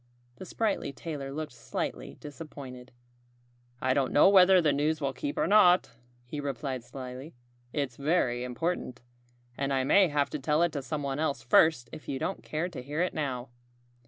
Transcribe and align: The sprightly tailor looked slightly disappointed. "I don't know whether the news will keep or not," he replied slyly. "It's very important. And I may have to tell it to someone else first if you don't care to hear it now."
The 0.37 0.47
sprightly 0.47 0.91
tailor 0.91 1.31
looked 1.31 1.51
slightly 1.53 2.15
disappointed. 2.15 2.91
"I 3.79 3.93
don't 3.93 4.11
know 4.11 4.29
whether 4.29 4.59
the 4.59 4.73
news 4.73 4.99
will 4.99 5.13
keep 5.13 5.37
or 5.37 5.45
not," 5.45 5.91
he 6.25 6.39
replied 6.39 6.83
slyly. 6.83 7.35
"It's 7.71 7.97
very 7.97 8.43
important. 8.43 9.03
And 9.59 9.71
I 9.71 9.83
may 9.83 10.07
have 10.07 10.31
to 10.31 10.39
tell 10.39 10.63
it 10.63 10.71
to 10.71 10.81
someone 10.81 11.19
else 11.19 11.43
first 11.43 11.87
if 11.93 12.09
you 12.09 12.17
don't 12.17 12.41
care 12.41 12.67
to 12.67 12.81
hear 12.81 13.03
it 13.03 13.13
now." 13.13 13.49